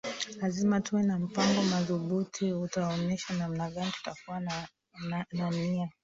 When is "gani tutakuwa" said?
3.71-4.39